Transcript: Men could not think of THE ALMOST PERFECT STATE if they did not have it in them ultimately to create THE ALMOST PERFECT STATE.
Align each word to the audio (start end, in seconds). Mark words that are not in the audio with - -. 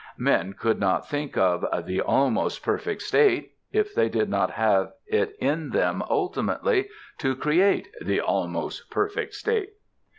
Men 0.17 0.53
could 0.53 0.79
not 0.79 1.07
think 1.07 1.37
of 1.37 1.63
THE 1.85 2.01
ALMOST 2.01 2.63
PERFECT 2.63 3.03
STATE 3.03 3.51
if 3.71 3.93
they 3.93 4.09
did 4.09 4.29
not 4.29 4.49
have 4.53 4.93
it 5.05 5.35
in 5.39 5.69
them 5.69 6.01
ultimately 6.09 6.89
to 7.19 7.35
create 7.35 7.87
THE 8.03 8.19
ALMOST 8.19 8.89
PERFECT 8.89 9.35
STATE. 9.35 9.73